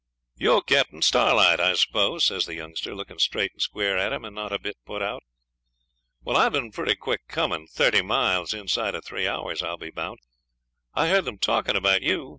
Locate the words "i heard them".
10.95-11.37